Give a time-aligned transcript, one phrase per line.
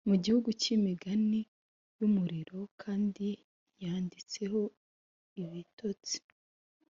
[0.09, 1.39] mu gihugu cyimigani
[1.97, 3.27] yumuriro, kandi
[3.83, 4.59] yanditseho
[5.41, 6.17] ibitotsi,